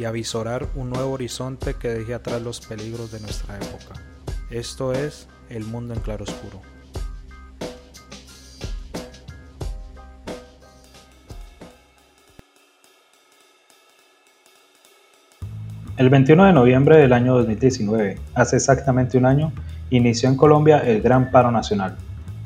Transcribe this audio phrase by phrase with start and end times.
[0.00, 4.00] y avisorar un nuevo horizonte que deje atrás los peligros de nuestra época.
[4.48, 6.62] Esto es El Mundo en Claroscuro.
[15.98, 19.52] El 21 de noviembre del año 2019, hace exactamente un año,
[19.90, 21.98] inició en Colombia el Gran Paro Nacional.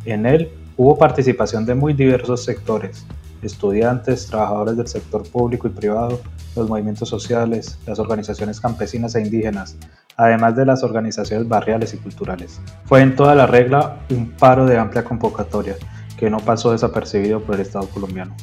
[0.05, 3.07] En él hubo participación de muy diversos sectores,
[3.43, 6.21] estudiantes, trabajadores del sector público y privado,
[6.57, 9.77] los movimientos sociales, las organizaciones campesinas e indígenas,
[10.17, 12.61] además de las organizaciones barriales y culturales.
[12.85, 15.77] Fue en toda la regla un paro de amplia convocatoria
[16.17, 18.35] que no pasó desapercibido por el Estado colombiano.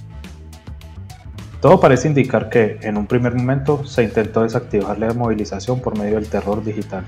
[1.61, 6.15] Todo parece indicar que, en un primer momento, se intentó desactivar la movilización por medio
[6.15, 7.05] del terror digital.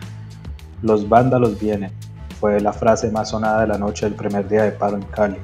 [0.84, 1.92] Los vándalos vienen,
[2.40, 5.38] fue la frase más sonada de la noche del primer día de paro en Cali.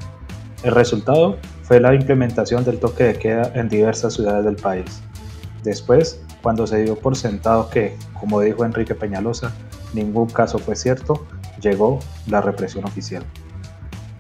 [0.63, 5.01] El resultado fue la implementación del toque de queda en diversas ciudades del país.
[5.63, 9.53] Después, cuando se dio por sentado que, como dijo Enrique Peñalosa,
[9.93, 11.25] ningún caso fue cierto,
[11.61, 13.23] llegó la represión oficial.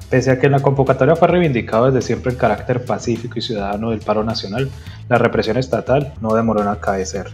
[0.09, 3.91] Pese a que en la convocatoria fue reivindicado desde siempre el carácter pacífico y ciudadano
[3.91, 4.69] del paro nacional,
[5.07, 7.27] la represión estatal no demoró en acaecer.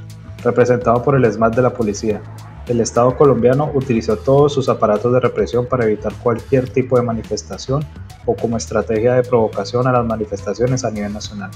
[0.44, 2.22] Representado por el ESMAD de la policía,
[2.68, 7.86] el Estado colombiano utilizó todos sus aparatos de represión para evitar cualquier tipo de manifestación
[8.26, 11.52] o como estrategia de provocación a las manifestaciones a nivel nacional.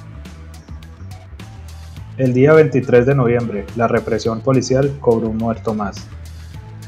[2.20, 6.06] El día 23 de noviembre, la represión policial cobró un muerto más,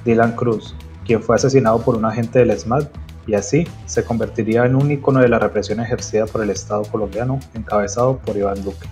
[0.03, 2.89] Dylan Cruz, quien fue asesinado por un agente del ESMAD
[3.25, 7.39] y así se convertiría en un icono de la represión ejercida por el Estado colombiano
[7.53, 8.89] encabezado por Iván Duque.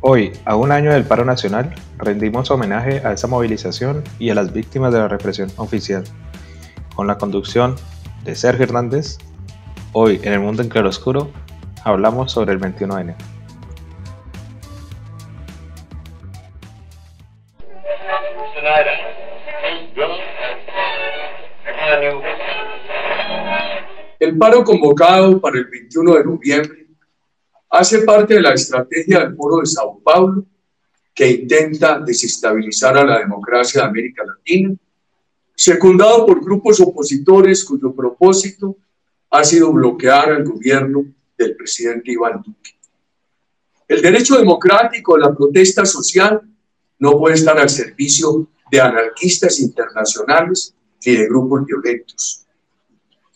[0.00, 4.52] Hoy, a un año del paro nacional, rendimos homenaje a esa movilización y a las
[4.52, 6.02] víctimas de la represión oficial.
[6.96, 7.76] Con la conducción
[8.24, 9.18] de Sergio Hernández,
[9.92, 11.30] hoy en el mundo en claroscuro
[11.84, 13.37] hablamos sobre el 21N.
[24.28, 26.86] El paro convocado para el 21 de noviembre
[27.70, 30.44] hace parte de la estrategia del Foro de Sao Paulo
[31.14, 34.74] que intenta desestabilizar a la democracia de América Latina,
[35.56, 38.76] secundado por grupos opositores cuyo propósito
[39.30, 41.06] ha sido bloquear al gobierno
[41.38, 42.72] del presidente Iván Duque.
[43.88, 46.42] El derecho democrático de la protesta social
[46.98, 50.74] no puede estar al servicio de anarquistas internacionales
[51.06, 52.44] ni de grupos violentos.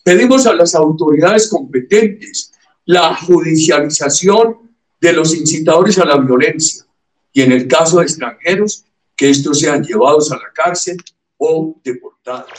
[0.03, 2.51] Pedimos a las autoridades competentes
[2.83, 4.69] la judicialización
[4.99, 6.83] de los incitadores a la violencia
[7.31, 8.83] y en el caso de extranjeros,
[9.15, 10.97] que estos sean llevados a la cárcel
[11.37, 12.49] o deportados.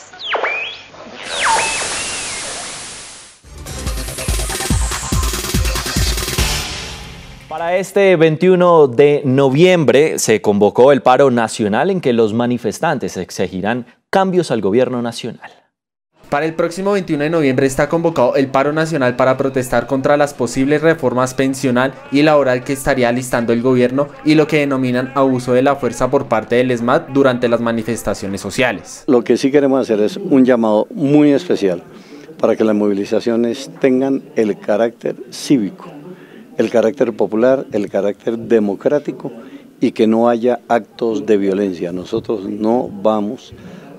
[7.47, 13.87] Para este 21 de noviembre se convocó el paro nacional en que los manifestantes exigirán
[14.09, 15.64] cambios al gobierno nacional.
[16.35, 20.35] Para el próximo 21 de noviembre está convocado el paro nacional para protestar contra las
[20.35, 25.53] posibles reformas pensional y laboral que estaría listando el gobierno y lo que denominan abuso
[25.53, 29.05] de la fuerza por parte del ESMAD durante las manifestaciones sociales.
[29.07, 31.85] Lo que sí queremos hacer es un llamado muy especial
[32.41, 35.85] para que las movilizaciones tengan el carácter cívico,
[36.59, 39.31] el carácter popular, el carácter democrático
[39.81, 41.93] y que no haya actos de violencia.
[41.93, 43.55] Nosotros no vamos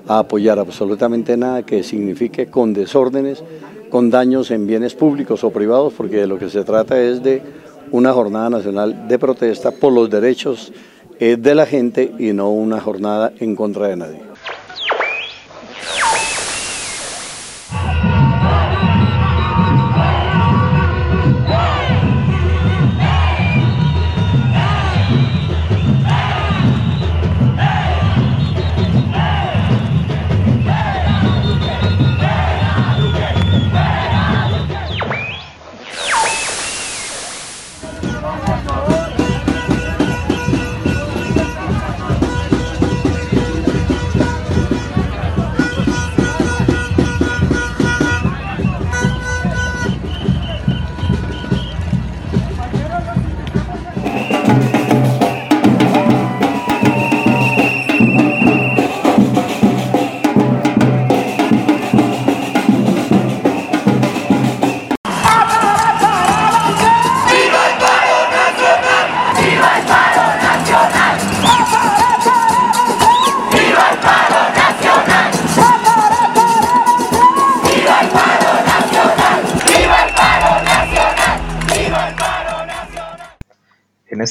[0.08, 3.42] a apoyar absolutamente nada que signifique con desórdenes,
[3.90, 7.42] con daños en bienes públicos o privados, porque de lo que se trata es de
[7.90, 10.72] una jornada nacional de protesta por los derechos
[11.18, 14.25] eh, de la gente y no una jornada en contra de nadie.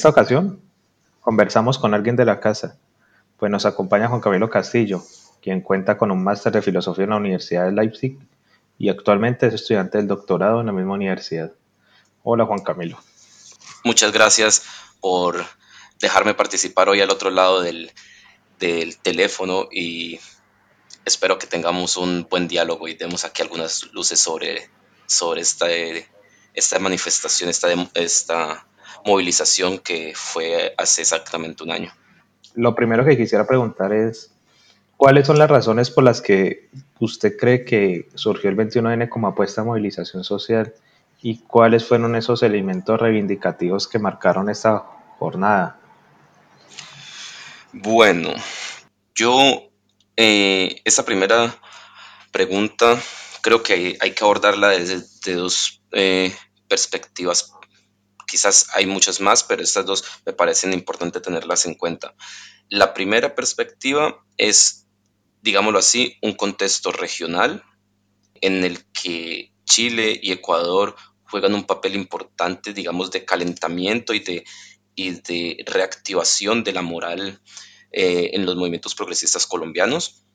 [0.06, 0.62] Esta ocasión,
[1.20, 2.78] conversamos con alguien de la casa,
[3.38, 5.02] pues nos acompaña Juan Camilo Castillo,
[5.42, 8.16] quien cuenta con un máster de filosofía en la Universidad de Leipzig
[8.78, 11.50] y actualmente es estudiante del doctorado en la misma universidad.
[12.22, 13.00] Hola Juan Camilo.
[13.82, 14.62] Muchas gracias
[15.00, 15.44] por
[15.98, 17.90] dejarme participar hoy al otro lado del,
[19.02, 20.20] teléfono y
[21.04, 24.70] espero que tengamos un buen diálogo y demos aquí algunas luces sobre,
[25.06, 25.66] sobre esta,
[26.54, 28.68] esta manifestación, esta, esta
[29.04, 31.92] movilización que fue hace exactamente un año.
[32.54, 34.32] Lo primero que quisiera preguntar es,
[34.96, 39.60] ¿cuáles son las razones por las que usted cree que surgió el 21N como apuesta
[39.60, 40.74] a movilización social
[41.22, 44.84] y cuáles fueron esos elementos reivindicativos que marcaron esta
[45.18, 45.78] jornada?
[47.72, 48.30] Bueno,
[49.14, 49.70] yo
[50.16, 51.54] eh, esa primera
[52.32, 52.98] pregunta
[53.42, 56.34] creo que hay, que abordarla desde dos eh,
[56.68, 57.52] perspectivas.
[58.26, 62.14] Quizás hay muchas más, pero estas dos me parecen importantes tenerlas en cuenta.
[62.68, 64.86] La primera perspectiva es,
[65.42, 67.62] digámoslo así, un contexto regional
[68.40, 74.44] en el que Chile y Ecuador juegan un papel importante, digamos, de calentamiento y de,
[74.94, 77.40] y de reactivación de la moral
[77.92, 80.25] eh, en los movimientos progresistas colombianos.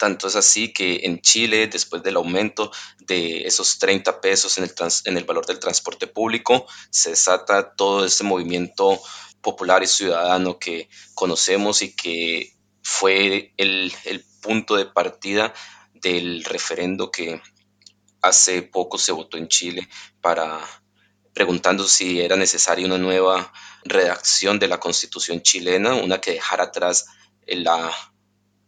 [0.00, 4.72] Tanto es así que en Chile, después del aumento de esos 30 pesos en el,
[5.04, 8.98] en el valor del transporte público, se desata todo ese movimiento
[9.42, 15.52] popular y ciudadano que conocemos y que fue el, el punto de partida
[15.92, 17.42] del referendo que
[18.22, 19.86] hace poco se votó en Chile
[20.22, 20.66] para
[21.34, 23.52] preguntando si era necesaria una nueva
[23.84, 27.04] redacción de la constitución chilena, una que dejara atrás
[27.46, 27.92] la,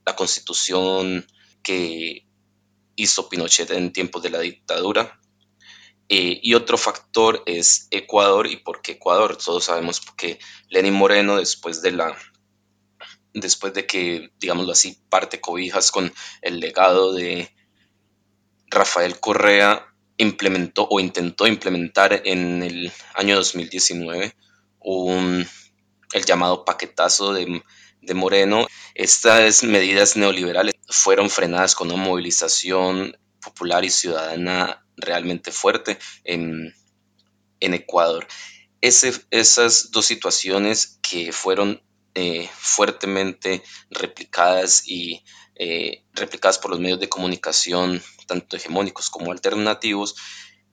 [0.04, 1.26] la constitución
[1.62, 2.26] que
[2.96, 5.20] hizo Pinochet en tiempos de la dictadura.
[6.08, 8.46] Eh, y otro factor es Ecuador.
[8.46, 9.36] ¿Y por qué Ecuador?
[9.36, 10.38] Todos sabemos que
[10.68, 12.16] Lenin Moreno, después de la
[13.34, 16.12] después de que, digámoslo así, parte cobijas con
[16.42, 17.50] el legado de
[18.66, 19.86] Rafael Correa,
[20.18, 24.34] implementó o intentó implementar en el año 2019
[24.80, 25.46] un,
[26.12, 27.62] el llamado paquetazo de,
[28.14, 28.66] Moreno.
[28.94, 36.74] Estas medidas neoliberales fueron frenadas con una movilización popular y ciudadana realmente fuerte en,
[37.60, 38.26] Ecuador.
[38.80, 41.80] esas dos situaciones que fueron
[42.14, 50.16] eh, fuertemente replicadas y eh, replicadas por los medios de comunicación, tanto hegemónicos como alternativos,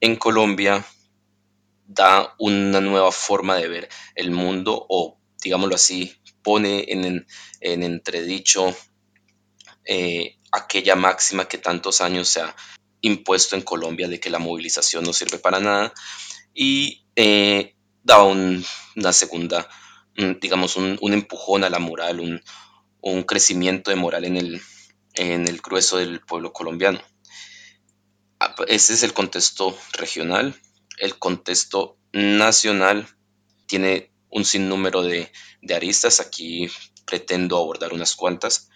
[0.00, 0.84] en Colombia
[1.86, 7.26] da una nueva forma de ver el mundo o, digámoslo así, pone en,
[7.60, 8.74] entredicho
[9.84, 12.54] eh, aquella máxima que tantos años se ha
[13.00, 15.92] impuesto en Colombia de que la movilización no sirve para nada
[16.54, 19.68] y eh, da una segunda,
[20.40, 22.42] digamos, un, empujón a la moral, un,
[23.00, 24.60] un crecimiento de moral en el,
[25.14, 27.00] en el grueso del pueblo colombiano.
[28.38, 30.54] Ah, ese es el contexto regional.
[30.98, 33.06] El contexto nacional
[33.66, 35.30] tiene un sinnúmero de,
[35.74, 36.20] aristas.
[36.20, 36.68] Aquí
[37.04, 38.70] pretendo abordar unas cuantas.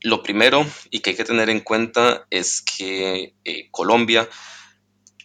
[0.00, 4.28] Lo primero y que hay que tener en cuenta es que eh, Colombia,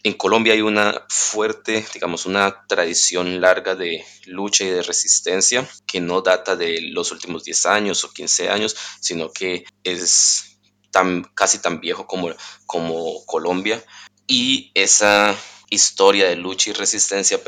[0.03, 6.01] en Colombia hay una fuerte, digamos, una tradición larga de lucha y de resistencia que
[6.01, 10.58] no data de los últimos 10 años o 15 años, sino que es
[10.91, 12.30] tan, casi tan viejo como,
[12.65, 13.84] como Colombia.
[14.25, 15.36] Y esa
[15.72, 17.40] historia de lucha y resistencia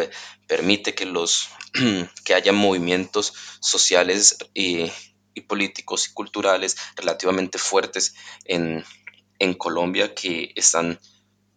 [0.47, 1.49] permite que, los,
[2.25, 4.91] que haya movimientos sociales y,
[5.47, 8.15] políticos y culturales relativamente fuertes
[8.45, 8.83] en,
[9.57, 11.01] Colombia que están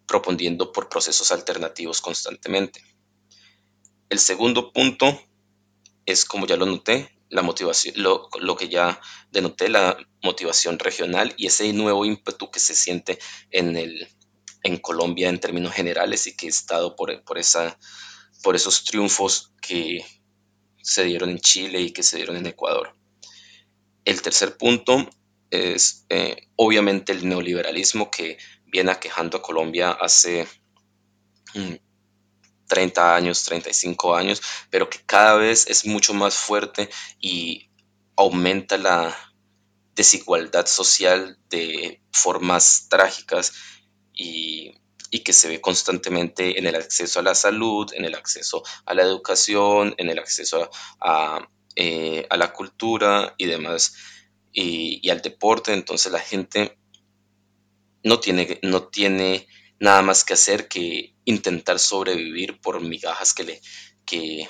[0.09, 2.83] proponiendo por procesos alternativos constantemente.
[4.09, 5.23] El segundo punto
[6.05, 11.47] es, como ya lo noté, la motivación, lo, que ya denoté, la motivación regional y
[11.47, 13.21] ese nuevo ímpetu que se siente
[13.53, 14.09] en, el,
[14.67, 17.79] en Colombia en términos generales y que es dado por, por, esa,
[18.43, 20.05] por esos triunfos que
[20.83, 22.93] se dieron en Chile y que se dieron en Ecuador.
[24.05, 25.09] El tercer punto
[25.51, 30.49] es eh, obviamente el neoliberalismo que viene aquejando a Colombia hace
[31.55, 31.75] mm,
[32.67, 37.71] 30 años, 35 años, pero que cada vez es mucho más fuerte y
[38.17, 39.17] aumenta la
[39.95, 43.53] desigualdad social de formas trágicas
[44.17, 44.75] y,
[45.25, 49.03] que se ve constantemente en el acceso a la salud, en el acceso a la
[49.03, 50.71] educación, en el acceso
[51.01, 53.95] a, eh, la cultura y demás,
[54.53, 55.73] y, y, al deporte.
[55.73, 56.79] Entonces la gente
[58.05, 59.49] no tiene, no tiene
[59.81, 63.61] nada más que hacer que intentar sobrevivir por migajas que le,
[64.05, 64.49] que,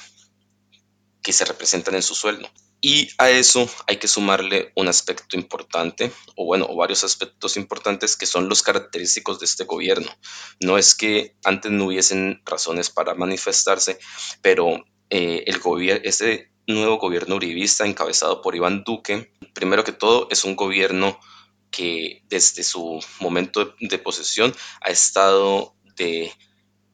[1.23, 2.49] que se representan en su sueldo.
[2.81, 8.27] Y a eso hay que sumarle un aspecto importante, o bueno, varios aspectos importantes que
[8.27, 10.11] son los característicos de este gobierno.
[10.61, 13.99] No es que antes no hubiesen razones para manifestarse,
[14.43, 15.61] pero eh, el
[16.05, 21.19] este nuevo gobierno uribista encabezado por Iván Duque, primero que todo es un gobierno
[21.71, 26.33] que desde su momento de, posesión ha estado de,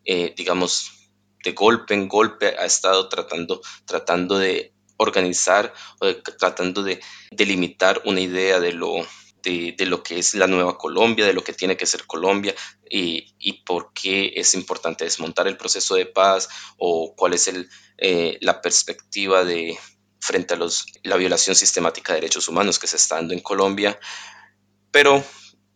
[0.04, 1.10] eh, digamos,
[1.44, 8.20] de golpe en golpe, ha estado tratando, tratando de organizar o tratando de delimitar una
[8.20, 9.06] idea de lo,
[9.42, 12.54] de, lo que es la nueva Colombia, de lo que tiene que ser Colombia
[12.88, 17.68] y, y, por qué es importante desmontar el proceso de paz o cuál es el,
[17.98, 19.78] eh, la perspectiva de
[20.20, 23.98] frente a los, la violación sistemática de derechos humanos que se está dando en Colombia,
[24.90, 25.24] pero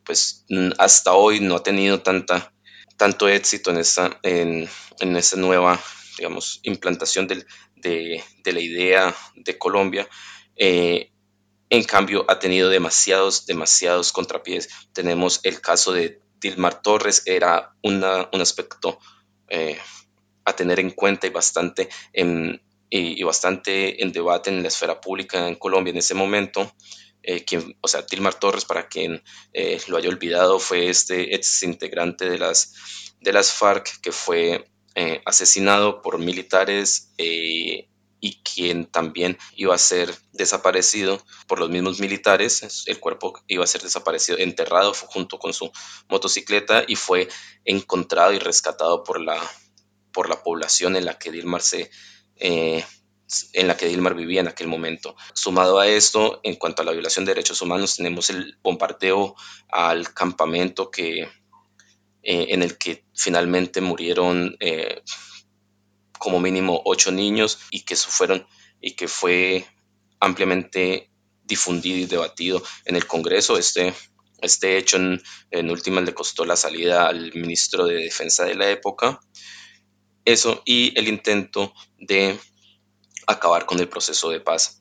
[0.05, 0.45] pues
[0.79, 2.53] hasta hoy no ha tenido tanta,
[2.97, 4.69] tanto éxito en esta, en,
[5.01, 5.81] en esa nueva
[6.17, 7.47] digamos, implantación del,
[7.87, 10.09] de, la idea de Colombia.
[10.57, 11.13] Eh,
[11.69, 14.69] en cambio, ha tenido demasiados, demasiados contrapiés.
[14.93, 18.99] Tenemos el caso de Dilmar Torres, era una, un aspecto
[19.49, 19.79] eh,
[20.45, 25.49] a tener en cuenta y bastante en, y, bastante en debate en la esfera pública
[25.49, 26.73] en Colombia en ese momento.
[27.23, 29.23] Eh, quien, o sea, Dilmar Torres, para quien
[29.89, 32.73] lo haya olvidado, fue este ex integrante de las,
[33.21, 37.87] de las FARC que fue eh, asesinado por militares eh,
[38.19, 42.85] y quien también iba a ser desaparecido por los mismos militares.
[42.87, 45.71] El cuerpo iba a ser desaparecido, enterrado junto con su
[46.09, 47.29] motocicleta y fue
[47.67, 49.39] encontrado y rescatado por la,
[50.15, 51.91] por la población en la que Dilmar se...
[52.37, 52.83] Eh,
[53.53, 55.15] en la que Dilmar vivía en aquel momento.
[55.35, 59.35] Sumado a esto, en cuanto a la violación de derechos humanos, tenemos el bombardeo
[59.69, 61.29] al campamento que
[62.29, 65.01] eh, en el que finalmente murieron eh,
[66.19, 68.45] como mínimo ocho niños y que, fueron,
[68.81, 69.65] y que fue
[70.19, 71.13] ampliamente
[71.45, 73.57] difundido y debatido en el Congreso.
[73.57, 73.95] Este,
[74.43, 78.71] este hecho en, en última le costó la salida al ministro de Defensa de la
[78.71, 79.21] época.
[80.25, 82.37] Eso y el intento de
[83.29, 84.76] acabar con el proceso de paz.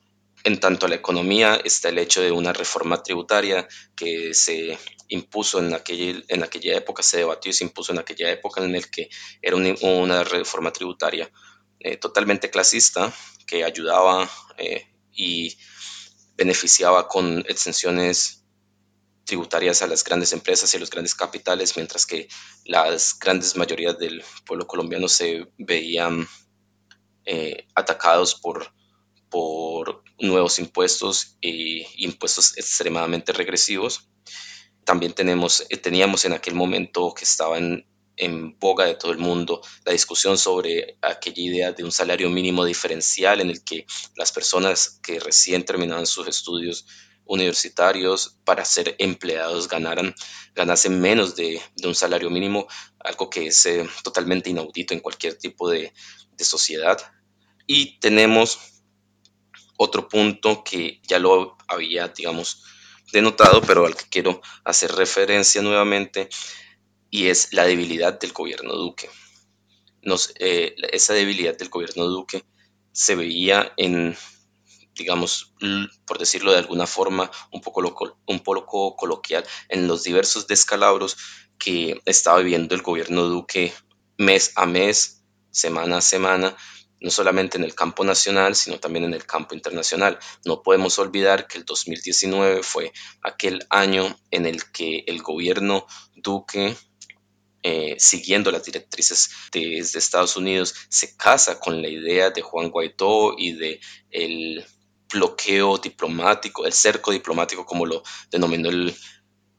[0.46, 5.58] En tanto a la economía está el hecho de una reforma tributaria que se impuso
[5.58, 8.88] en aquella, en aquella época, se debatió y se impuso en aquella época en el
[8.88, 9.08] que
[9.42, 11.28] era una, reforma tributaria
[11.80, 13.12] eh, totalmente clasista
[13.44, 15.58] que ayudaba eh, y
[16.36, 18.44] beneficiaba con exenciones
[19.24, 22.28] tributarias a las grandes empresas y a los grandes capitales, mientras que
[22.64, 26.28] las grandes mayorías del pueblo colombiano se veían
[27.24, 28.72] eh, atacados por,
[29.28, 34.08] por nuevos impuestos e impuestos extremadamente regresivos
[34.86, 37.84] también tenemos, eh, teníamos en aquel momento que estaba en,
[38.58, 43.42] boga de todo el mundo la discusión sobre aquella idea de un salario mínimo diferencial
[43.42, 46.86] en el que las personas que recién terminaban sus estudios
[47.26, 50.14] universitarios para ser empleados ganaran,
[50.54, 52.66] ganasen menos de, un salario mínimo,
[53.00, 55.92] algo que es eh, totalmente inaudito en cualquier tipo de,
[56.30, 56.98] de sociedad.
[57.66, 58.75] Y tenemos
[59.76, 62.64] otro punto que ya lo había, digamos,
[63.12, 66.28] denotado, pero al que quiero hacer referencia nuevamente,
[67.10, 69.08] y es la debilidad del gobierno Duque.
[70.02, 72.44] Nos, eh, esa debilidad del gobierno Duque
[72.92, 74.16] se veía en,
[74.94, 75.54] digamos,
[76.04, 81.16] por decirlo de alguna forma, un poco, un poco coloquial, en los diversos descalabros
[81.58, 83.72] que estaba viviendo el gobierno Duque
[84.18, 86.56] mes a mes, semana a semana,
[87.00, 90.18] no solamente en el campo nacional, sino también en el campo internacional.
[90.44, 96.76] No podemos olvidar que el 2019 fue aquel año en el que el gobierno Duque,
[97.62, 103.34] eh, siguiendo las directrices de, Estados Unidos, se casa con la idea de Juan Guaidó
[103.36, 104.64] y de el
[105.12, 108.94] bloqueo diplomático, el cerco diplomático, como lo denominó el,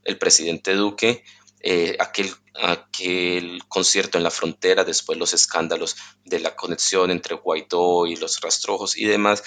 [0.03, 1.23] el presidente Duque,
[1.61, 2.29] eh, aquel,
[2.61, 5.95] aquel concierto en la frontera, después los escándalos
[6.25, 9.43] de la conexión entre Guaidó y los rastrojos y demás,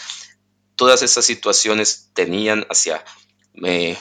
[0.77, 3.05] todas esas situaciones tenían hacia
[3.65, 3.99] eh,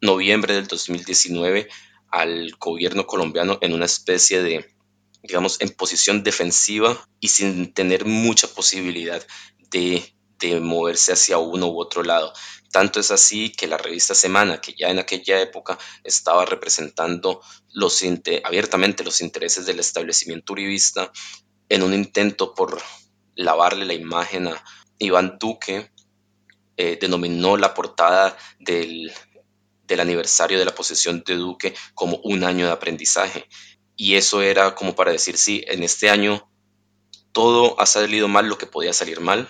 [0.00, 1.68] noviembre del 2019
[2.10, 4.74] al gobierno colombiano en una especie de,
[5.22, 9.24] digamos, en posición defensiva y sin tener mucha posibilidad
[9.70, 12.32] de, de moverse hacia uno u otro lado.
[12.72, 17.40] Tanto es así que la revista Semana, que ya en aquella época estaba representando
[17.72, 18.02] los,
[18.44, 21.12] abiertamente los intereses del establecimiento uribista,
[21.68, 22.80] en un intento por
[23.34, 24.64] lavarle la imagen a
[24.98, 25.90] Iván Duque,
[26.76, 29.12] eh, denominó la portada del,
[29.84, 33.48] del aniversario de la posesión de Duque como un año de aprendizaje.
[33.96, 36.50] Y eso era como para decir, sí, en este año
[37.32, 39.48] todo ha salido mal lo que podía salir mal,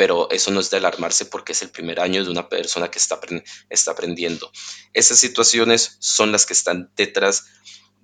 [0.00, 2.98] pero eso no es de alarmarse porque es el primer año de una persona que
[2.98, 3.20] está,
[3.68, 4.50] está aprendiendo.
[4.94, 7.48] Esas situaciones son las que están detrás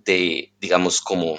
[0.05, 1.39] de, digamos, como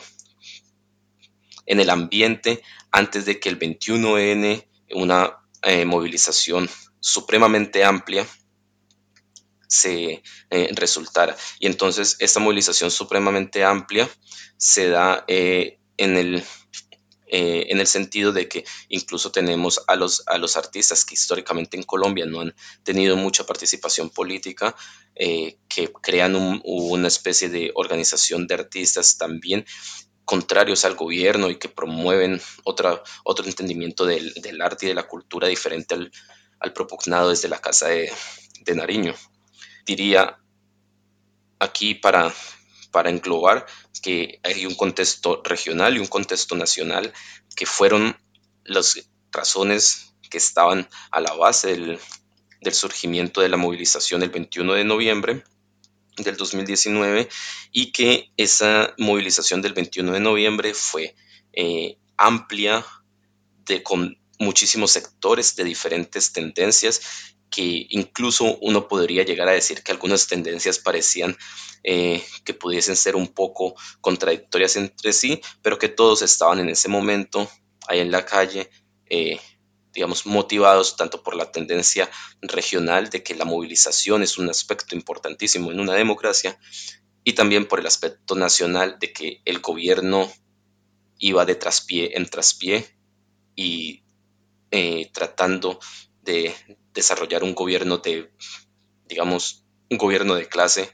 [1.68, 6.68] en el ambiente antes de que el 21N, una eh, movilización
[7.02, 8.26] supremamente amplia,
[9.68, 11.38] se eh, resultara.
[11.60, 14.10] Y entonces esta movilización supremamente amplia
[14.58, 16.44] se da eh, en el
[17.30, 21.84] en el sentido de que incluso tenemos a los, a los artistas que históricamente en
[21.84, 24.76] Colombia no han tenido mucha participación política,
[25.16, 29.66] que crean una especie de organización de artistas también
[30.28, 35.48] contrarios al gobierno y que promueven otra, otro entendimiento del, arte y de la cultura
[35.48, 36.12] diferente al,
[36.60, 38.12] al propugnado desde la Casa de,
[38.76, 39.16] Nariño.
[39.86, 40.38] Diría
[41.60, 42.34] aquí para,
[42.98, 43.68] para englobar
[44.02, 47.14] que hay un contexto regional y un contexto nacional
[47.56, 48.18] que fueron
[48.64, 52.00] las razones que estaban a la base del,
[52.72, 55.44] surgimiento de la movilización el 21 de noviembre
[56.18, 57.30] del 2019
[57.72, 61.14] y que esa movilización del 21 de noviembre fue
[61.54, 62.84] eh, amplia
[63.68, 69.92] de, con muchísimos sectores de diferentes tendencias que incluso uno podría llegar a decir que
[69.92, 71.38] algunas tendencias parecían
[71.84, 76.90] eh, que pudiesen ser un poco contradictorias entre sí, pero que todos estaban en ese
[76.90, 77.50] momento
[77.88, 78.70] ahí en la calle
[79.10, 79.40] eh,
[79.98, 82.08] digamos, motivados tanto por la tendencia
[82.42, 86.60] regional de que la movilización es un aspecto importantísimo en una democracia
[87.24, 90.32] y también por el aspecto nacional de que el gobierno
[91.18, 92.86] iba de traspié en traspié
[93.56, 94.04] y
[94.70, 95.80] eh, tratando
[96.22, 96.54] de
[96.98, 98.32] desarrollar un gobierno de,
[99.06, 100.90] digamos, un gobierno de clase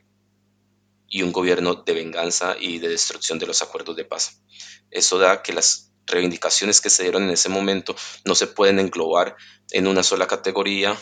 [1.08, 4.44] y un gobierno de venganza y de destrucción de los acuerdos de paz.
[4.92, 9.38] Eso da que las reivindicaciones que se dieron en ese momento no se pueden englobar
[9.72, 10.98] en una sola categoría,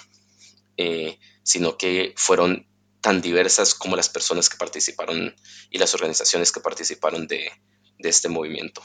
[0.78, 2.68] eh, sino que fueron
[3.02, 5.36] tan diversas como las personas que participaron
[5.72, 7.52] y las organizaciones que participaron de,
[7.98, 8.82] este movimiento.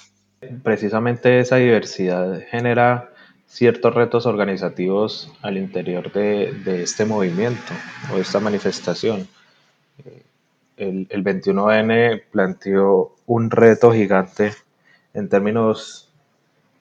[0.62, 3.15] Precisamente esa diversidad genera
[3.46, 7.72] ciertos retos organizativos al interior de, este movimiento
[8.12, 9.28] o esta manifestación.
[10.04, 10.22] Eh,
[10.76, 14.52] el, el 21N planteó un reto gigante
[15.14, 16.06] en términos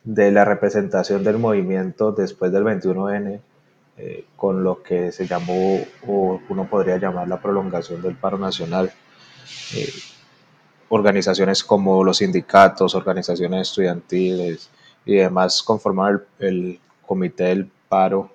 [0.03, 3.39] de la representación del movimiento después del 21N,
[3.97, 8.91] eh, con lo que se llamó, o uno podría llamar la prolongación del paro nacional.
[9.75, 9.89] Eh,
[10.89, 14.69] organizaciones como los sindicatos, organizaciones estudiantiles
[15.05, 18.31] y demás conformaron el, comité del paro,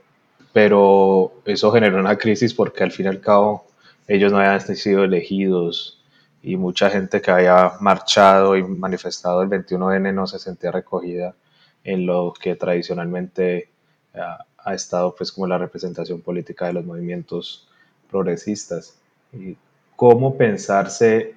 [0.52, 3.66] pero eso generó una crisis porque al fin y al cabo
[4.06, 6.00] ellos no habían sido elegidos
[6.42, 11.34] y mucha gente que había marchado y manifestado el 21N no se sentía recogida
[11.84, 13.70] en lo que tradicionalmente
[14.14, 17.68] ha, estado pues como la representación política de los movimientos
[18.10, 18.98] progresistas.
[19.32, 19.56] Y
[19.96, 21.34] cómo pensarse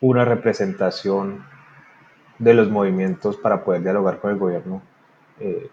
[0.00, 1.44] una representación
[2.38, 4.82] de los movimientos para poder dialogar con el gobierno
[5.40, 5.68] eh,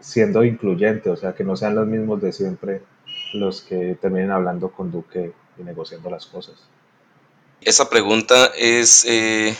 [0.00, 2.82] siendo incluyente, o sea, que no sean los mismos de siempre
[3.34, 6.54] los que terminen hablando con Duque y negociando las cosas.
[7.60, 9.54] Esa pregunta es eh,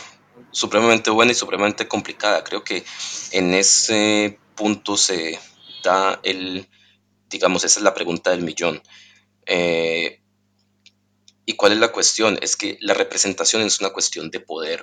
[0.51, 2.43] supremamente buena y supremamente complicada.
[2.43, 2.83] Creo que
[3.31, 5.39] en ese punto se
[5.83, 6.67] da el,
[7.29, 8.81] digamos, esa es la pregunta del millón.
[9.45, 10.21] Eh,
[11.45, 12.39] ¿Y cuál es la cuestión?
[12.41, 14.81] Es que la representación es una cuestión de poder.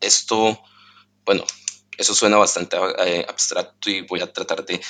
[0.00, 0.60] Esto,
[1.24, 1.44] bueno,
[1.98, 4.80] eso suena bastante eh, abstracto y voy a tratar de,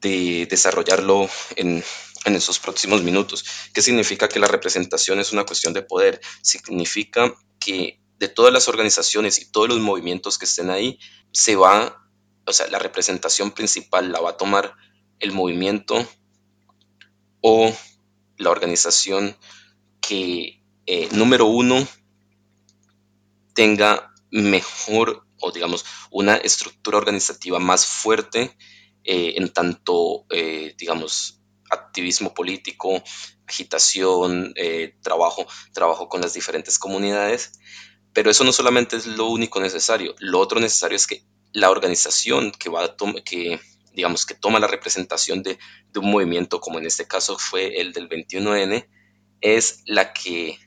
[0.00, 1.84] de desarrollarlo en,
[2.24, 3.44] en esos próximos minutos.
[3.72, 6.20] ¿Qué significa que la representación es una cuestión de poder?
[6.42, 10.98] Significa que de todas las organizaciones y todos los movimientos que estén ahí,
[11.32, 12.06] se va,
[12.46, 14.74] o sea, la representación principal la va a tomar
[15.20, 16.06] el movimiento
[17.40, 17.74] o
[18.36, 19.36] la organización
[20.02, 21.86] que, eh, número uno,
[23.54, 28.56] tenga mejor o digamos una estructura organizativa más fuerte
[29.04, 33.02] eh, en tanto, eh, digamos, activismo político,
[33.46, 34.54] agitación,
[35.02, 37.52] trabajo, trabajo con las diferentes comunidades.
[38.12, 41.22] Pero eso no solamente es lo único necesario, lo otro necesario es que
[41.52, 43.60] la organización que va a que
[43.92, 45.58] digamos que toma la representación de,
[45.96, 48.88] un movimiento, como en este caso fue el del 21N,
[49.40, 50.58] es la que,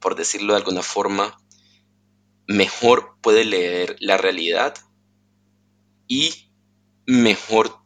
[0.00, 1.38] por decirlo de alguna forma,
[2.48, 4.74] mejor puede leer la realidad
[6.08, 6.50] y
[7.06, 7.78] mejor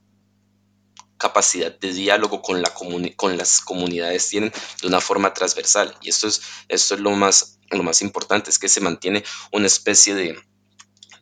[1.19, 2.73] capacidad de diálogo con, la
[3.17, 5.97] con las comunidades tienen de una forma transversal.
[6.01, 9.67] Y esto es, esto es lo, más, lo más importante, es que se mantiene una
[9.67, 10.37] especie de,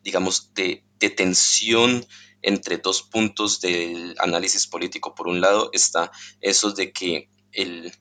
[0.03, 0.85] digamos, de,
[1.17, 2.07] tensión
[2.43, 5.15] entre dos puntos del análisis político.
[5.15, 6.11] Por un lado está
[6.43, 7.93] eso de que el,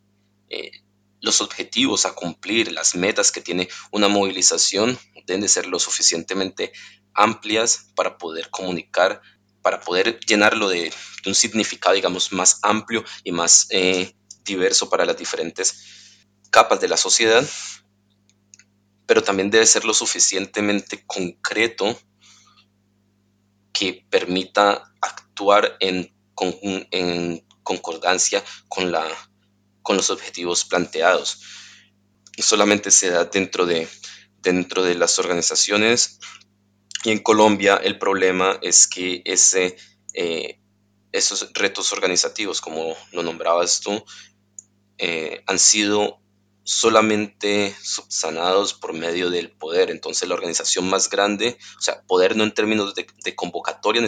[0.50, 0.72] eh,
[1.22, 6.72] los objetivos a cumplir, las metas que tiene una movilización deben de ser lo suficientemente
[7.14, 9.22] amplias para poder comunicar,
[9.62, 10.92] para poder llenarlo de,
[11.26, 15.84] un significado, digamos, más amplio y más eh, diverso para las diferentes
[16.50, 17.48] capas de la sociedad,
[19.06, 22.00] pero también debe ser lo suficientemente concreto
[23.74, 26.14] que permita actuar en
[27.64, 29.06] concordancia con, la,
[29.90, 31.42] con los objetivos planteados.
[32.38, 33.88] Solamente se da dentro de,
[34.38, 36.20] dentro de las organizaciones.
[37.04, 39.78] Y en Colombia el problema es que ese,
[40.14, 40.60] eh,
[41.12, 44.06] esos retos organizativos, como lo nombrabas tú,
[45.00, 46.19] eh, han sido
[46.70, 49.90] solamente subsanados por medio del poder.
[49.90, 54.04] Entonces la organización más grande, o sea, poder no en términos de, convocatoria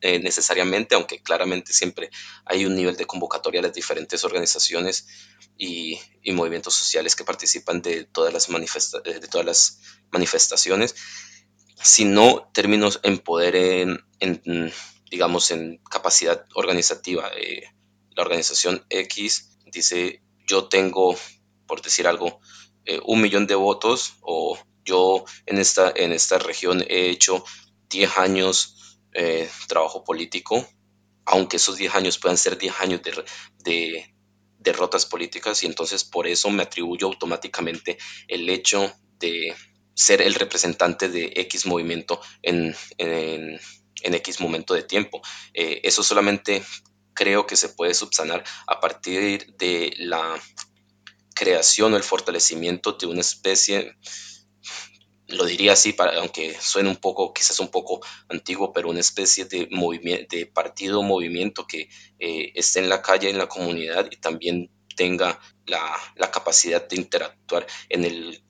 [0.00, 2.10] eh, necesariamente, aunque claramente siempre
[2.44, 5.06] hay un nivel de convocatoria a las diferentes organizaciones
[5.56, 6.00] y,
[6.32, 9.78] movimientos sociales que participan de todas las, de todas las
[10.10, 10.96] manifestaciones,
[11.80, 14.72] sino términos en poder en,
[15.12, 17.30] digamos, en capacidad organizativa.
[17.36, 17.62] Eh,
[18.16, 21.16] la organización X dice, yo tengo
[21.70, 22.40] por decir algo,
[22.84, 27.44] eh, un millón de votos o yo en esta, en esta región he hecho
[27.88, 30.66] 10 años eh, trabajo político,
[31.26, 33.24] aunque esos 10 años puedan ser 10 años de,
[33.58, 34.14] de
[34.58, 39.54] derrotas políticas y entonces por eso me atribuyo automáticamente el hecho de
[39.94, 43.60] ser el representante de X movimiento en, en,
[44.02, 45.22] X momento de tiempo.
[45.54, 46.64] Eh, eso solamente
[47.14, 50.40] creo que se puede subsanar a partir de la
[51.40, 53.96] creación o el fortalecimiento de una especie,
[55.26, 59.46] lo diría así, para, aunque suene un poco, quizás un poco antiguo, pero una especie
[59.46, 64.16] de, movimiento, de partido movimiento que eh, esté en la calle, en la comunidad y
[64.18, 68.42] también tenga la capacidad de interactuar en el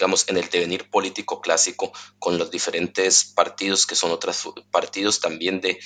[0.00, 5.60] digamos, en el devenir político clásico con los diferentes partidos que son otros partidos también
[5.60, 5.78] de,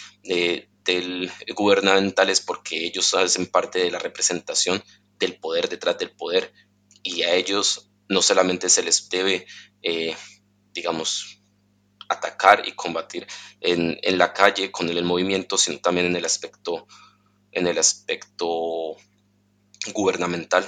[0.85, 4.85] del gubernamentales porque ellos hacen parte de la representación
[5.19, 6.53] del poder detrás del poder
[7.03, 9.47] y a ellos no solamente se les debe,
[9.83, 10.15] eh,
[10.73, 11.43] digamos,
[12.09, 13.27] atacar y combatir
[13.61, 16.87] en, en, la calle con el movimiento, sino también en el aspecto,
[17.51, 18.95] en el aspecto
[19.93, 20.65] gubernamental.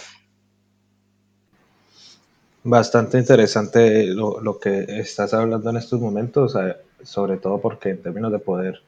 [2.69, 6.57] Bastante interesante lo, lo que estás hablando en estos momentos,
[7.05, 8.83] sobre todo porque en términos de poder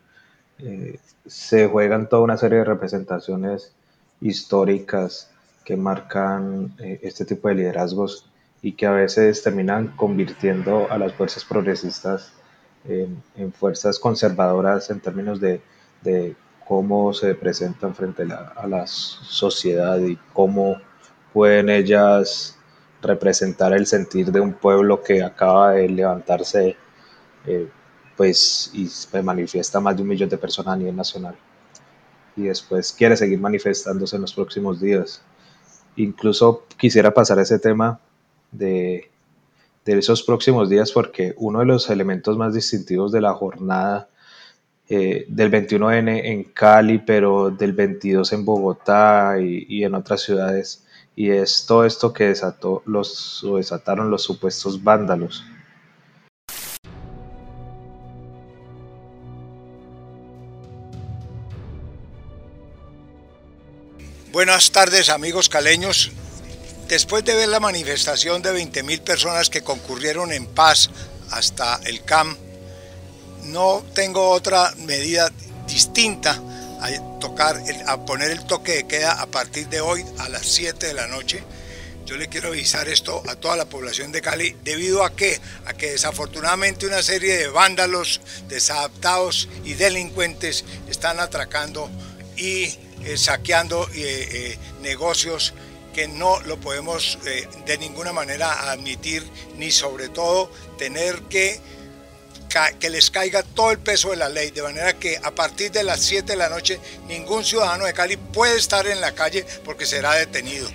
[0.59, 3.73] eh, se juegan toda una serie de representaciones
[4.21, 5.31] históricas
[5.65, 8.29] que marcan eh, este tipo de liderazgos
[8.63, 12.33] y que a veces terminan convirtiendo a las fuerzas progresistas
[12.85, 15.61] en, fuerzas conservadoras en términos de,
[16.03, 16.35] de,
[16.67, 20.79] cómo se presentan frente a la, sociedad y cómo
[21.33, 22.58] pueden ellas
[23.03, 26.77] representar el sentir de un pueblo que acaba de levantarse
[27.47, 27.69] eh,
[28.17, 31.37] pues y se manifiesta más de un millón de personas a nivel nacional
[32.39, 35.23] y después quiere seguir manifestándose en los próximos días.
[35.97, 38.01] Incluso quisiera pasar a ese tema
[38.53, 39.11] de,
[39.85, 44.09] de esos próximos días porque uno de los elementos más distintivos de la jornada
[44.89, 50.87] eh, del 21N en Cali, pero del 22 en Bogotá y, y, en otras ciudades,
[51.19, 55.43] y es todo esto que desató los, desataron los supuestos vándalos
[64.31, 66.13] Buenas tardes amigos caleños.
[66.87, 70.91] Después de ver la manifestación de 20.000 personas que concurrieron en paz
[71.33, 72.37] hasta el CAM,
[73.47, 75.33] no tengo otra medida
[75.67, 76.41] distinta
[76.81, 80.87] a, tocar, a poner el toque de queda a partir de hoy a las 7
[80.87, 81.43] de la noche.
[82.07, 85.75] Yo le quiero avisar esto a toda la población de Cali, debido a que, a
[85.75, 91.91] que desafortunadamente una serie de vándalos, desadaptados y delincuentes están atracando
[92.37, 92.65] y
[93.05, 95.53] eh, saqueando eh, eh, negocios
[95.95, 97.19] que no lo podemos
[97.67, 101.61] de ninguna manera admitir, ni sobre todo tener que
[102.79, 105.83] que les caiga todo el peso de la ley, de manera que a partir de
[105.83, 109.87] las 7 de la noche ningún ciudadano de Cali puede estar en la calle porque
[109.87, 110.69] será detenido.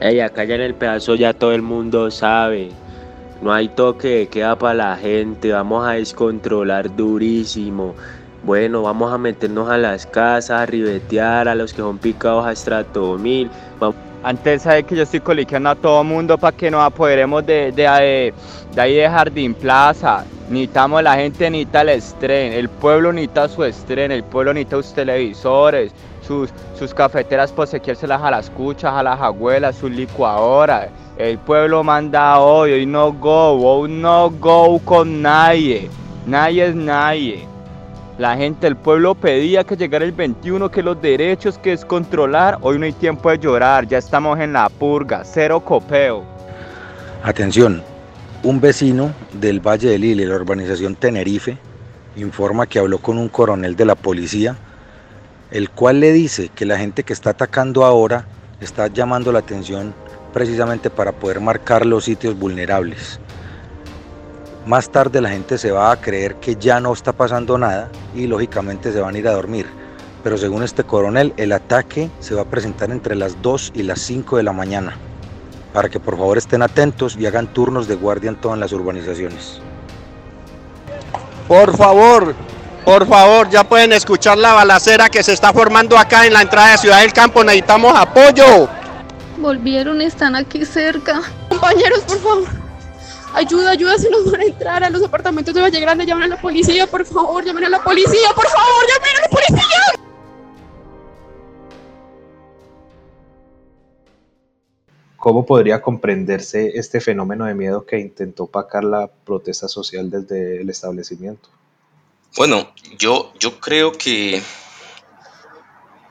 [0.00, 2.70] Ey, acá en el pedazo ya todo el mundo sabe.
[3.40, 7.94] No hay toque de queda para la gente, vamos a descontrolar durísimo.
[8.44, 12.52] Bueno, vamos a meternos a las casas, a ribetear a los que son picados a
[12.52, 13.50] estrato 1000.
[14.26, 18.34] Antes sabe que yo estoy coliqueando a todo mundo para que nos apoderemos de, de,
[18.74, 20.24] de, ahí de Jardín Plaza.
[20.48, 24.94] Necesitamos la gente, necesita el estreno, el pueblo necesita su estreno, el pueblo necesita sus
[24.94, 25.92] televisores,
[26.26, 30.88] sus, sus cafeteras por las a las cuchas, a las abuelas, sus licuadoras.
[31.16, 35.88] El pueblo manda hoy, hoy no go, hoy no go con nadie.
[36.26, 37.46] Nadie es nadie.
[38.18, 42.56] La gente, el pueblo pedía que llegara el 21, que los derechos, que es controlar.
[42.62, 46.24] Hoy no hay tiempo de llorar, ya estamos en la purga, cero copeo.
[47.22, 47.82] Atención,
[48.42, 51.58] un vecino del Valle del Lille, la urbanización Tenerife,
[52.16, 54.56] informa que habló con un coronel de la policía,
[55.50, 58.24] el cual le dice que la gente que está atacando ahora
[58.62, 59.92] está llamando la atención
[60.32, 63.20] precisamente para poder marcar los sitios vulnerables.
[64.66, 68.26] Más tarde la gente se va a creer que ya no está pasando nada y
[68.26, 69.64] lógicamente se van a ir a dormir.
[70.24, 74.00] Pero según este coronel, el ataque se va a presentar entre las 2 y las
[74.00, 74.96] 5 de la mañana.
[75.72, 79.60] Para que por favor estén atentos y hagan turnos de guardia en todas las urbanizaciones.
[81.46, 82.34] Por favor,
[82.84, 86.72] por favor, ya pueden escuchar la balacera que se está formando acá en la entrada
[86.72, 87.44] de Ciudad del Campo.
[87.44, 88.68] Necesitamos apoyo.
[89.38, 91.22] Volvieron, están aquí cerca.
[91.50, 92.55] Compañeros, por favor
[93.36, 96.36] ayuda, ayuda, si nos van a entrar a los apartamentos de Valle Grande, llamen a
[96.36, 99.76] la policía, por favor, llamen a la policía, por favor, llamen a la policía.
[105.16, 110.70] ¿Cómo podría comprenderse este fenómeno de miedo que intentó opacar la protesta social desde el
[110.70, 111.48] establecimiento?
[112.36, 114.40] Bueno, yo, yo creo que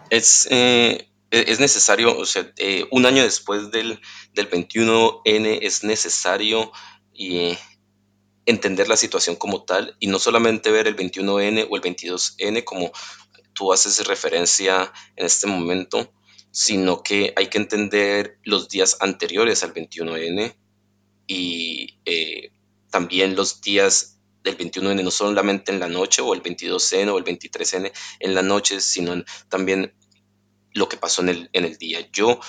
[0.10, 4.00] es, eh, es necesario, o sea, eh, un año después del,
[4.34, 6.72] del 21N es necesario
[7.16, 7.58] y
[8.46, 12.92] entender la situación como tal y no solamente ver el 21N o el 22N como
[13.54, 16.14] tú haces referencia en este momento,
[16.52, 20.56] sino que hay que entender los días anteriores al 21N
[21.28, 22.52] y eh,
[22.92, 27.24] también los días del 21N, no solamente en la noche o el 22N o el
[27.24, 29.96] 23N en la noche, sino también
[30.74, 32.08] lo que pasó en el, en el día.
[32.12, 32.40] Yo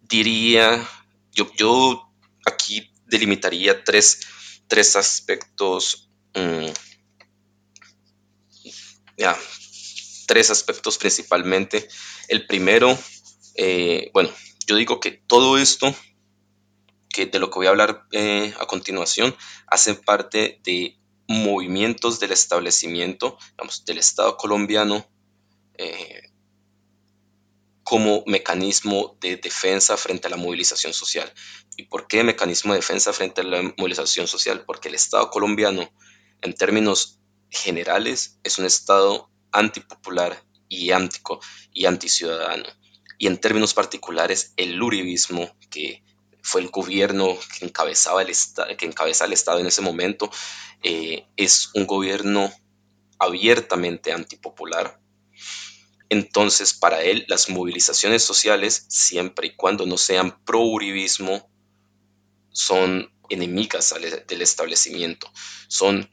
[0.00, 0.88] diría,
[1.32, 2.10] yo, yo
[2.46, 4.20] aquí delimitaría tres,
[4.66, 6.68] tres aspectos, mm,
[9.18, 9.38] ya,
[10.26, 11.88] tres aspectos principalmente.
[12.28, 12.98] El primero,
[13.54, 14.30] eh, bueno,
[14.66, 15.94] yo digo que todo esto,
[17.10, 20.98] que de lo que voy a hablar eh, a continuación, hacen parte de
[21.28, 25.06] movimientos del establecimiento, digamos, del Estado colombiano,
[25.76, 26.31] eh,
[27.92, 31.30] como mecanismo de defensa frente a la movilización social.
[31.76, 34.64] ¿Y por qué mecanismo de defensa frente a la movilización social?
[34.64, 35.92] Porque el Estado colombiano,
[36.40, 42.64] en términos generales, es un Estado antipopular y, antico, y anticiudadano.
[43.18, 46.02] Y en términos particulares, el uribismo, que
[46.42, 48.32] fue el gobierno que encabezaba el,
[48.78, 50.30] que encabeza el Estado en ese momento,
[50.82, 52.50] eh, es un gobierno
[53.18, 54.98] abiertamente antipopular,
[56.12, 61.50] entonces, para él, las movilizaciones sociales, siempre y cuando no sean pro-uribismo,
[62.50, 63.94] son enemigas
[64.28, 65.32] del establecimiento.
[65.68, 66.10] Son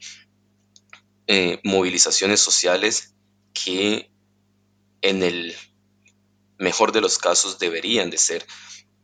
[1.26, 3.14] eh, movilizaciones sociales
[3.52, 4.10] que
[5.02, 5.54] en el
[6.56, 8.46] mejor de los casos deberían de ser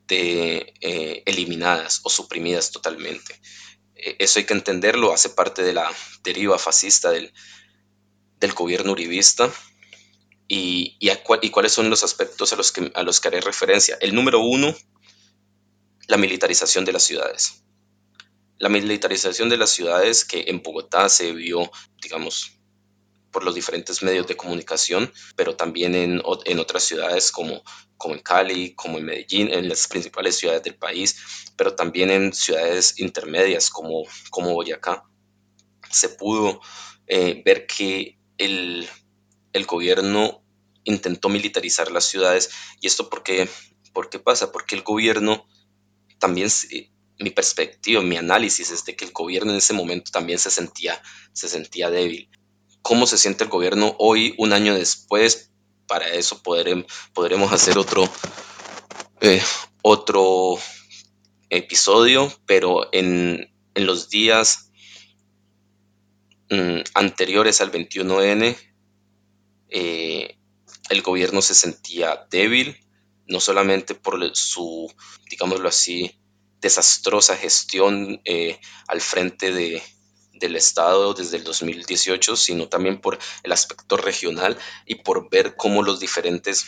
[0.09, 3.39] eh, eliminadas o suprimidas totalmente.
[3.95, 7.35] E, eso hay que entenderlo, hace parte de la deriva fascista del,
[8.41, 9.53] del gobierno uribista
[10.49, 13.99] y, y, cuáles son los aspectos a los, que, a los que haré referencia.
[14.01, 14.75] El número uno,
[16.07, 17.65] la militarización de las ciudades.
[18.59, 22.53] La militarización de las ciudades que en Bogotá se vio, digamos,
[23.31, 27.63] por los diferentes medios de comunicación, pero también en, en otras ciudades como,
[27.99, 31.19] como en Cali, como en Medellín, en las principales ciudades del país,
[31.57, 35.05] pero también en ciudades intermedias como, como Boyacá.
[35.91, 36.63] Se pudo
[37.07, 38.89] eh, ver que el
[39.57, 40.43] el gobierno
[40.85, 42.51] intentó militarizar las ciudades.
[42.81, 43.49] ¿Y esto por qué,
[44.25, 44.53] pasa?
[44.53, 45.47] Porque el gobierno
[46.19, 46.49] también,
[47.19, 51.03] mi perspectiva, mi análisis es de que el gobierno en ese momento también se sentía,
[51.33, 52.31] se sentía débil.
[52.83, 55.51] ¿Cómo se siente el gobierno hoy, un año después?
[55.87, 58.09] Para eso podremos hacer otro,
[59.21, 59.43] eh,
[59.83, 60.59] otro
[61.51, 64.71] episodio, pero en, los días
[66.51, 68.57] mm, anteriores al 21N,
[69.69, 70.39] eh,
[70.89, 72.77] el gobierno se sentía débil,
[73.27, 74.93] no solamente por su,
[75.29, 76.19] digámoslo así,
[76.61, 79.83] desastrosa gestión eh, al frente de,
[80.33, 85.83] del Estado desde el 2018, sino también por el aspecto regional y por ver cómo
[85.83, 86.67] los diferentes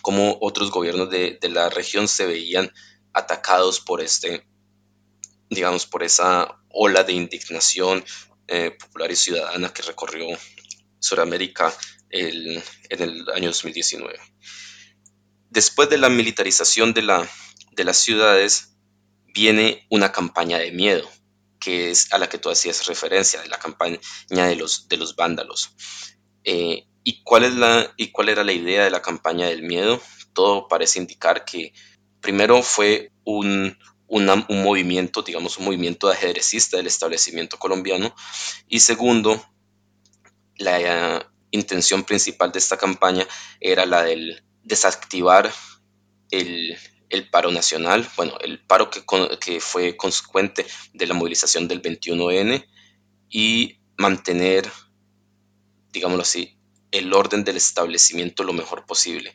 [0.00, 2.72] cómo otros gobiernos de, la región se veían
[3.12, 4.46] atacados por este,
[5.50, 8.04] digamos, por esa ola de indignación
[8.48, 10.26] eh, popular y ciudadana que recorrió
[11.02, 11.74] Sudamérica
[12.10, 14.18] en el año 2019.
[15.50, 17.28] Después de la militarización de, la,
[17.72, 18.76] de las ciudades,
[19.34, 21.10] viene una campaña de miedo,
[21.58, 25.16] que es a la que tú hacías referencia, de la campaña de los, de los
[25.16, 25.74] vándalos.
[26.44, 30.00] Eh, ¿y, cuál es la, ¿Y cuál era la idea de la campaña del miedo?
[30.32, 31.72] Todo parece indicar que
[32.20, 38.14] primero fue un, un movimiento, digamos, un movimiento ajedrecista del establecimiento colombiano,
[38.68, 39.44] y segundo,
[40.56, 43.26] la intención principal de esta campaña
[43.60, 45.52] era la del desactivar
[46.30, 46.78] el,
[47.30, 49.04] paro nacional, bueno, el paro que,
[49.40, 52.66] que fue consecuente de la movilización del 21N
[53.28, 54.70] y mantener,
[55.92, 56.58] digámoslo así,
[56.90, 59.34] el orden del establecimiento lo mejor posible.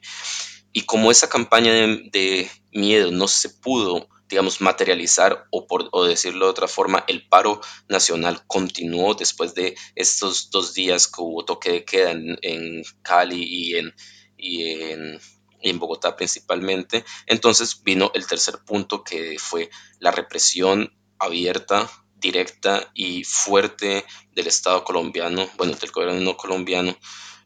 [0.73, 6.45] Y como esa campaña de miedo no se pudo digamos, materializar o, por, o decirlo
[6.45, 11.71] de otra forma, el paro nacional continuó después de estos dos días que hubo toque
[11.71, 13.93] de queda en, Cali y en,
[14.37, 15.19] y en,
[15.61, 17.05] en Bogotá principalmente.
[17.25, 24.83] Entonces vino el tercer punto que fue la represión abierta directa y fuerte del Estado
[24.83, 26.97] colombiano, bueno, del gobierno colombiano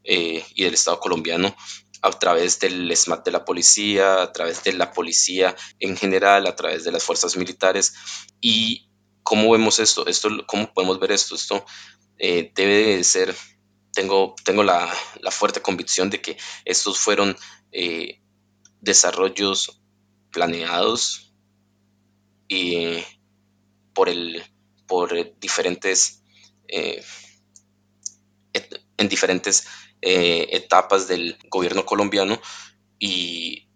[0.03, 1.55] eh, y del Estado colombiano
[2.01, 6.55] a través del SMAT de la policía, a través de la policía en general, a
[6.55, 7.93] través de las fuerzas militares.
[8.39, 8.89] ¿Y
[9.23, 10.07] cómo vemos esto?
[10.07, 11.35] esto ¿Cómo podemos ver esto?
[11.35, 11.63] Esto
[12.17, 13.35] eh, debe de ser,
[13.93, 14.87] tengo, tengo la,
[15.29, 17.37] fuerte convicción de que estos fueron
[17.71, 18.21] eh,
[18.79, 19.81] desarrollos
[20.31, 21.33] planeados
[22.47, 22.97] y
[23.93, 24.43] por, el,
[24.87, 26.23] por diferentes...
[26.67, 27.03] Eh,
[28.97, 29.65] en diferentes
[30.01, 32.41] eh, etapas del gobierno colombiano
[32.97, 33.67] y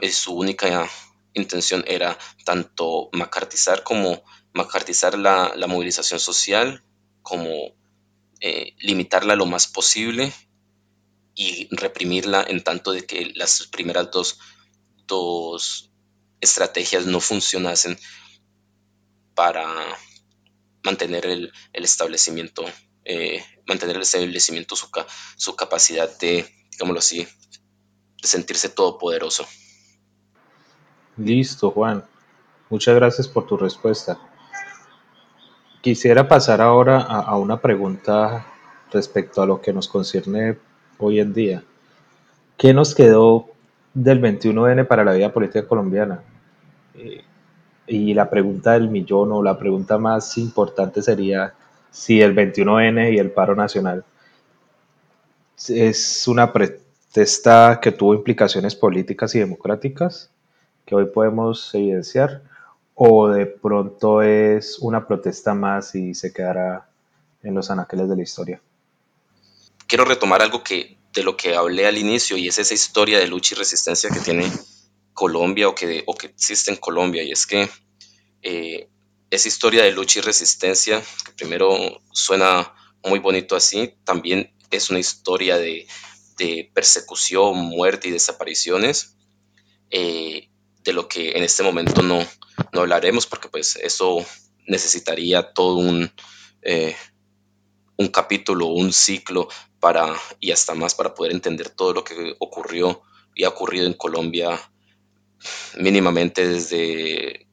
[0.00, 0.88] eh, su única
[1.34, 4.22] intención era tanto macartizar como
[4.54, 6.82] macartizar la, movilización social,
[7.22, 7.50] como
[8.40, 10.32] eh, limitarla lo más posible
[11.34, 14.08] y reprimirla en tanto de que las primeras
[15.06, 15.90] dos,
[16.40, 17.98] estrategias no funcionasen
[19.34, 19.66] para
[20.82, 22.64] mantener el establecimiento
[23.08, 27.26] eh, mantener el establecimiento su, capacidad de, digámoslo así,
[28.20, 29.46] de sentirse todopoderoso.
[31.16, 32.04] Listo, Juan.
[32.68, 34.18] Muchas gracias por tu respuesta.
[35.80, 38.46] Quisiera pasar ahora a, una pregunta
[38.92, 40.58] respecto a lo que nos concierne
[40.98, 41.64] hoy en día.
[42.58, 43.46] ¿Qué nos quedó
[43.94, 46.22] del 21N para la vida política colombiana?
[46.94, 47.24] Eh,
[47.86, 51.54] y la pregunta del millón o la pregunta más importante sería,
[51.90, 54.04] si el 21N y el paro nacional
[55.68, 60.30] es una protesta que tuvo implicaciones políticas y democráticas
[60.86, 62.42] que hoy podemos evidenciar
[62.94, 66.88] o de pronto es una protesta más y se quedará
[67.42, 68.60] en los anaqueles de la historia.
[69.86, 73.26] Quiero retomar algo que de lo que hablé al inicio y es esa historia de
[73.26, 74.50] lucha y resistencia que tiene
[75.14, 77.68] Colombia o que, o que existe en Colombia y es que
[78.42, 78.88] eh,
[79.30, 84.98] esa historia de lucha y resistencia, que primero suena muy bonito así, también es una
[84.98, 85.86] historia de,
[86.72, 89.16] persecución, muerte y desapariciones,
[89.90, 90.48] eh,
[90.84, 92.24] de lo que en este momento no,
[92.72, 94.24] no, hablaremos, porque pues eso
[94.66, 96.12] necesitaría todo un,
[96.62, 96.94] eh,
[97.96, 99.48] un capítulo, un ciclo
[99.80, 103.02] para, y hasta más para poder entender todo lo que ocurrió
[103.34, 104.60] y ha ocurrido en Colombia
[105.76, 107.47] mínimamente desde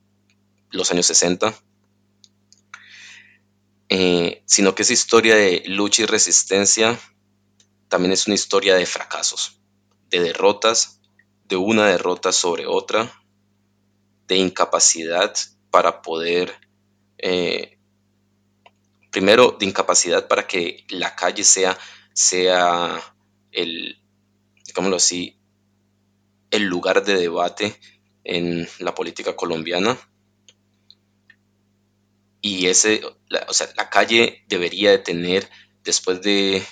[0.72, 1.54] los años 60,
[3.90, 7.00] eh, sino que esa historia de lucha y resistencia
[7.88, 9.60] también es una historia de fracasos,
[10.10, 11.02] de derrotas,
[11.48, 13.12] de una derrota sobre otra,
[14.28, 15.36] de incapacidad
[15.70, 16.56] para poder,
[17.20, 17.78] eh,
[19.12, 21.78] primero, de incapacidad para que la calle sea,
[22.14, 23.00] sea
[23.52, 24.02] el,
[24.66, 25.38] digámoslo así,
[26.50, 27.80] el lugar de debate
[28.24, 29.98] en la política colombiana
[32.46, 35.50] y ese, la, o sea, la calle debería de tener,
[35.84, 36.64] después de,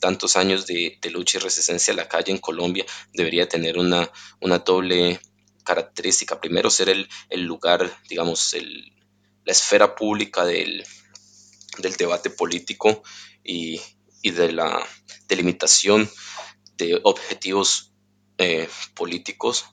[0.00, 4.10] tantos años de, lucha y resistencia, la calle en Colombia debería tener una,
[4.40, 5.20] una doble
[5.62, 6.40] característica.
[6.40, 8.92] Primero, ser el, lugar, digamos, el,
[9.44, 10.84] la esfera pública del,
[11.96, 13.04] debate político
[13.44, 13.80] y,
[14.24, 14.84] de la
[15.28, 16.10] delimitación
[16.76, 17.92] de objetivos
[18.38, 19.66] eh, políticos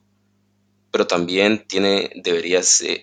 [0.96, 2.62] pero también tiene, debería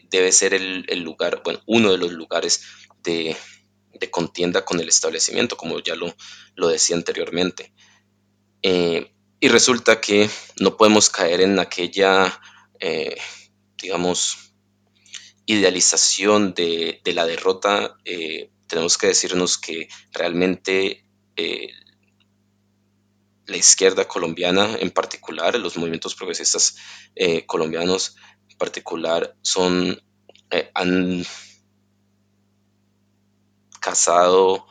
[0.10, 2.64] debe ser el, lugar, bueno, uno de los lugares
[3.04, 3.38] de,
[4.10, 6.12] contienda con el establecimiento, como ya lo,
[6.56, 7.72] lo decía anteriormente.
[8.64, 10.28] Eh, y resulta que
[10.60, 12.42] no podemos caer en aquella,
[12.80, 13.16] eh,
[13.80, 14.56] digamos,
[15.46, 17.96] idealización de, la derrota.
[18.06, 21.06] Eh, tenemos que decirnos que realmente
[23.54, 26.76] la izquierda colombiana en particular, los movimientos progresistas
[27.48, 28.16] colombianos
[28.50, 30.02] en particular, son,
[30.74, 31.26] han
[33.80, 34.68] casado,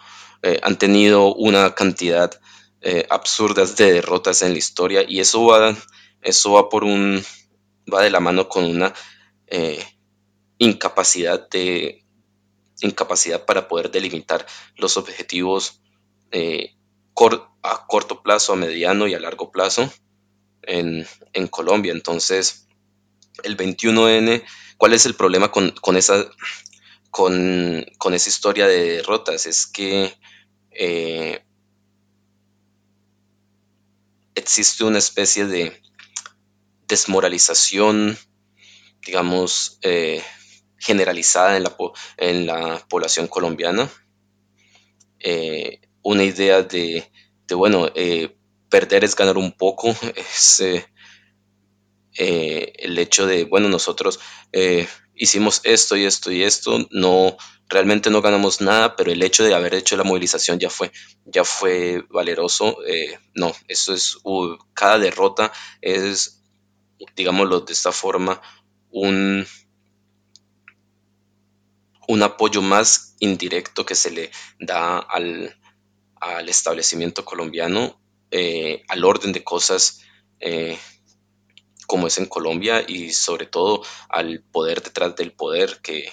[0.62, 2.40] han tenido una cantidad
[2.84, 5.76] eh, absurdas de derrotas en la historia y eso va,
[6.20, 7.22] eso va por un,
[7.92, 8.92] va de la mano con una
[9.46, 9.80] eh,
[10.58, 12.04] incapacidad de
[12.80, 15.80] incapacidad para poder delimitar los objetivos
[16.32, 16.74] eh,
[17.62, 19.92] a corto plazo, a mediano y a largo plazo
[20.62, 21.06] en,
[21.50, 21.92] Colombia.
[21.92, 22.66] Entonces,
[23.42, 24.44] el 21N,
[24.76, 26.26] ¿cuál es el problema con, esa,
[27.10, 27.84] con,
[28.14, 29.46] esa historia de derrotas?
[29.46, 30.14] Es que
[34.34, 35.80] existe una especie de
[36.88, 38.18] desmoralización,
[39.06, 40.22] digamos, eh,
[40.78, 41.76] generalizada en la,
[42.16, 43.90] en la, población colombiana.
[45.20, 47.05] Eh, una idea de,
[47.55, 48.36] bueno, eh,
[48.68, 50.62] perder es ganar un poco, es
[52.14, 54.20] el hecho de, bueno, nosotros
[55.14, 57.36] hicimos esto y esto y esto, no,
[57.68, 60.92] realmente no ganamos nada, pero el hecho de haber hecho la movilización ya fue,
[61.24, 62.76] ya fue valeroso.
[62.86, 64.18] Eh, no, eso es,
[64.74, 66.42] cada derrota es,
[67.16, 68.40] digámoslo de esta forma,
[68.90, 69.46] un,
[72.09, 74.30] un apoyo más indirecto que se le
[74.61, 75.57] da al,
[76.46, 78.00] establecimiento colombiano,
[78.30, 80.00] eh, al orden de cosas
[80.40, 80.78] eh,
[81.86, 86.10] como es en Colombia y sobre todo al poder detrás del poder que,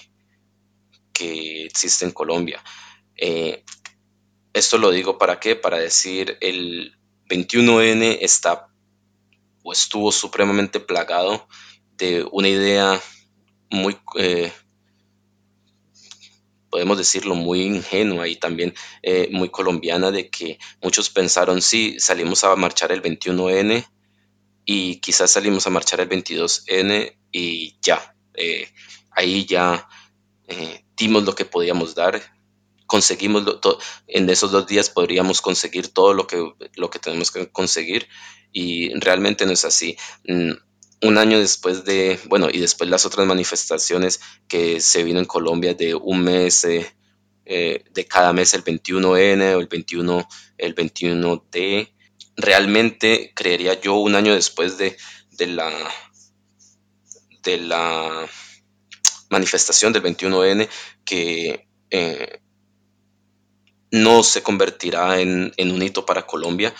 [1.12, 2.62] que existe en Colombia.
[3.16, 3.64] Eh,
[4.52, 5.56] esto lo digo para qué?
[5.56, 6.98] Para decir el
[7.28, 8.68] 21N está
[9.62, 11.48] o estuvo supremamente plagado
[11.96, 13.00] de una idea
[13.70, 14.52] muy, eh,
[16.70, 22.44] podemos decirlo, muy ingenua y también eh, muy colombiana de que muchos pensaron, sí, salimos
[22.44, 23.86] a marchar el 21N
[24.64, 28.14] y quizás salimos a marchar el 22N y ya,
[29.10, 29.88] ahí ya
[30.96, 32.20] dimos lo que podíamos dar,
[32.90, 33.44] conseguimos
[34.08, 36.44] en esos dos días podríamos conseguir todo lo que,
[36.74, 38.08] lo que tenemos que conseguir
[38.50, 39.96] y realmente no es así.
[40.26, 40.54] Mm,
[41.02, 45.74] un año después de, bueno, y después las otras manifestaciones que se vino en Colombia
[45.74, 46.94] de un mes, eh,
[47.46, 50.28] eh, de cada mes el 21N o el 21,
[50.58, 51.92] el 21D,
[52.36, 54.96] realmente creería yo un año después de,
[55.32, 55.72] de la
[57.42, 58.28] de la
[59.30, 60.68] manifestación del 21N
[61.04, 62.40] que eh,
[63.90, 66.74] no se convertirá en, un hito para Colombia.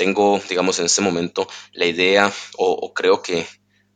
[0.00, 3.46] Tengo, digamos, en ese momento la idea, o, creo que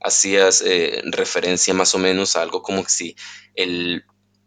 [0.02, 3.16] hacías eh, referencia más o menos a algo como si
[3.54, 4.04] el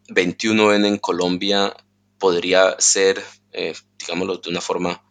[0.08, 1.76] 21N en Colombia
[2.20, 5.04] podría ser, eh, digámoslo de una forma,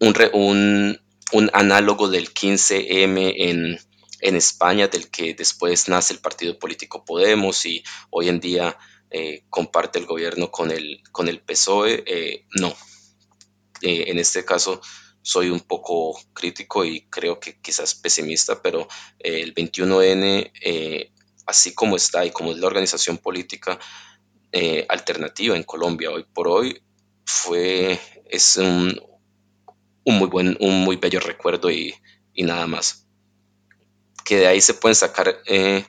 [0.00, 1.00] un, un,
[1.32, 3.78] un análogo del 15M en,
[4.20, 8.78] en España, del que después nace el partido político Podemos y hoy en día
[9.10, 12.46] eh, comparte el gobierno con el, con el PSOE.
[12.58, 12.74] No,
[13.82, 14.80] en este caso
[15.24, 18.86] soy un poco crítico y creo que quizás pesimista, pero
[19.18, 21.10] el 21N,
[21.46, 23.78] así como está y como es la organización política
[24.88, 26.80] alternativa en Colombia hoy por hoy,
[27.24, 27.98] fue,
[28.28, 29.00] es un,
[30.04, 31.94] un muy buen, un muy bello recuerdo y,
[32.32, 33.06] y nada más.
[34.24, 35.84] Que de ahí se pueden sacar eh,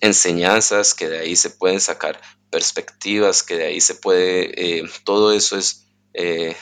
[0.00, 5.32] enseñanzas, que de ahí se pueden sacar perspectivas, que de ahí se puede, eh, todo
[5.32, 6.56] eso es, eh,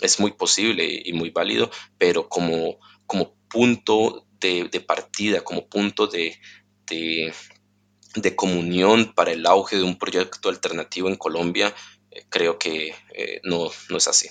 [0.00, 6.36] es muy posible y muy válido, pero como, como punto de, partida, como punto de,
[6.86, 11.74] de, comunión para el auge de un proyecto alternativo en Colombia,
[12.28, 12.94] creo que
[13.44, 14.28] no, no es así.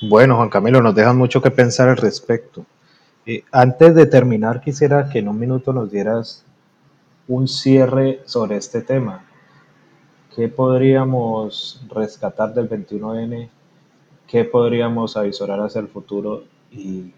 [0.00, 2.64] Bueno, Juan Camilo, nos dejan mucho que pensar al respecto.
[3.26, 6.44] Eh, antes de terminar, quisiera que en un minuto nos dieras
[7.26, 9.26] un cierre sobre este tema.
[10.34, 13.50] ¿Qué podríamos rescatar del 21N?
[14.28, 16.44] ¿Qué podríamos avisorar hacia el futuro?
[16.70, 17.12] ¿Y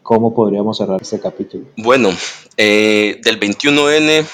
[0.00, 1.66] cómo podríamos cerrar este capítulo?
[1.76, 2.10] Bueno,
[2.56, 4.24] eh, del 21N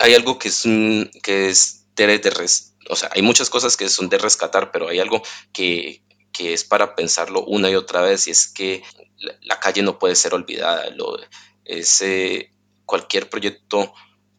[0.00, 0.64] hay algo que es,
[1.22, 2.20] que es de,
[2.90, 6.02] o sea, hay muchas cosas que son de rescatar, pero hay algo que,
[6.32, 8.82] que es para pensarlo una y otra vez y es que
[9.42, 10.90] la, calle no puede ser olvidada.
[10.90, 11.16] Lo,
[12.86, 13.92] cualquier proyecto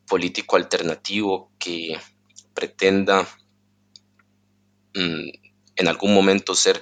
[0.08, 1.98] político alternativo que
[2.54, 3.26] pretenda
[4.94, 5.30] mm,
[5.76, 6.82] en algún momento ser,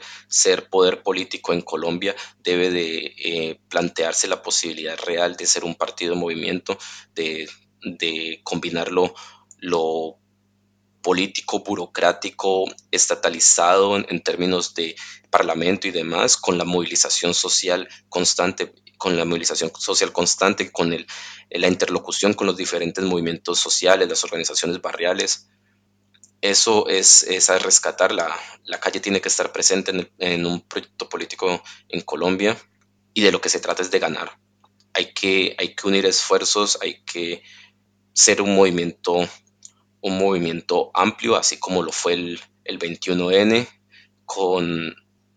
[0.72, 6.16] poder político en Colombia debe de eh, plantearse la posibilidad real de ser un partido
[6.16, 6.78] de movimiento,
[7.14, 7.48] de,
[7.84, 9.14] de combinarlo
[9.60, 10.18] lo
[11.08, 14.96] político, burocrático, estatalizado en, términos de
[15.30, 21.08] parlamento y demás, con la movilización social constante, con la movilización social constante, con el,
[21.50, 25.48] la interlocución con los diferentes movimientos sociales, las organizaciones barriales.
[26.42, 28.12] Eso es, es rescatar.
[28.12, 32.58] La, la, calle tiene que estar presente en, en un proyecto político en Colombia
[33.14, 34.40] y de lo que se trata es de ganar.
[34.94, 37.44] Hay que, hay que unir esfuerzos, hay que
[38.14, 39.28] ser un movimiento
[40.02, 43.68] un movimiento amplio, así como lo fue el, 21N,
[44.26, 44.96] con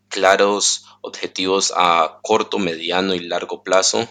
[0.09, 4.09] claros objetivos a corto, mediano y largo plazo.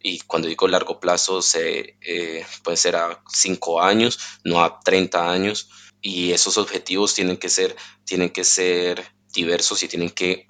[0.00, 5.30] Y cuando digo largo plazo, se, eh, puede ser a 5 años, no a 30
[5.30, 5.70] años.
[6.00, 10.46] Y esos objetivos tienen que ser, tienen que ser diversos y tienen que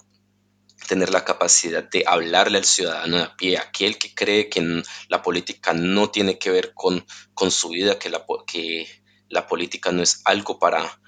[0.88, 5.22] tener la capacidad de hablarle al ciudadano de a pie, aquel que cree que la
[5.22, 8.88] política no tiene que ver con, con su vida, que, la, que
[9.28, 11.00] la política no es algo para,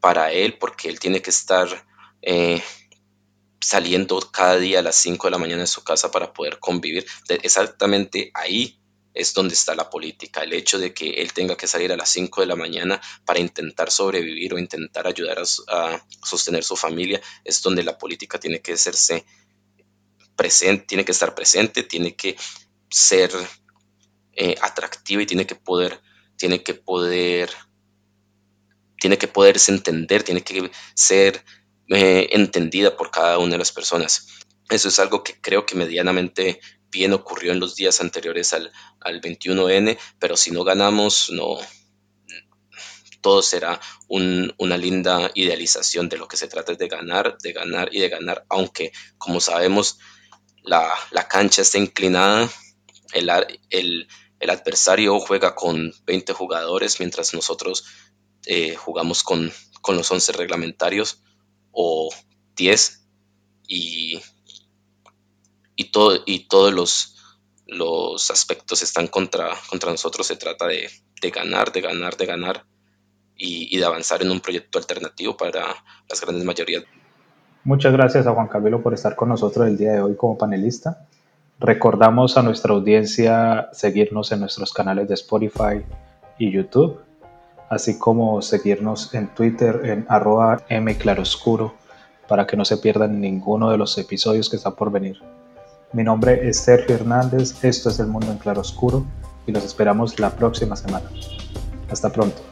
[0.00, 1.86] para él, porque él tiene que estar
[2.22, 2.62] eh,
[3.60, 7.06] saliendo cada día a las 5 de la mañana de su casa para poder convivir.
[7.28, 8.78] exactamente ahí
[9.14, 12.08] es donde está la política, el hecho de que él tenga que salir a las
[12.10, 15.38] 5 de la mañana para intentar sobrevivir o intentar ayudar
[15.68, 19.24] a, sostener su familia, es donde la política tiene que hacerse
[20.36, 22.36] presente, tiene que estar presente, tiene que
[22.90, 23.30] ser
[24.32, 26.00] eh, atractiva y tiene que poder
[26.36, 27.50] tiene que poder,
[29.00, 31.44] tiene que poderse entender, tiene que ser
[31.88, 34.28] eh, entendida por cada una de las personas.
[34.70, 36.60] Eso es algo que creo que medianamente
[36.94, 41.58] bien ocurrió en los días anteriores al, al 21N, pero si no ganamos, no,
[43.20, 48.00] todo será una linda idealización de lo que se trata de ganar, de ganar y
[48.00, 49.98] de ganar, aunque como sabemos
[50.62, 52.48] la, la cancha está inclinada,
[53.12, 53.30] el,
[53.70, 57.84] el, el adversario juega con 20 jugadores mientras nosotros
[58.46, 59.50] eh, jugamos con,
[59.88, 61.22] los 11 reglamentarios
[61.72, 62.10] o
[62.56, 63.06] 10
[63.68, 64.20] y,
[65.76, 67.16] y, todo, y todos los,
[67.66, 70.26] los aspectos están contra, contra nosotros.
[70.26, 70.88] Se trata de,
[71.30, 72.64] ganar, de ganar, de ganar
[73.36, 75.66] y, y, de avanzar en un proyecto alternativo para
[76.08, 76.84] las grandes mayorías.
[77.64, 81.06] Muchas gracias a Juan Camilo por estar con nosotros el día de hoy como panelista.
[81.58, 85.82] Recordamos a nuestra audiencia seguirnos en nuestros canales de Spotify
[86.38, 87.00] y YouTube,
[87.70, 91.74] así como seguirnos en Twitter en arroba mclaroscuro
[92.28, 95.22] para que no se pierdan ninguno de los episodios que está por venir.
[95.94, 99.04] Mi nombre es Sergio Hernández, esto es El Mundo en Claroscuro
[99.46, 101.08] y los esperamos la próxima semana.
[101.88, 102.42] Hasta pronto.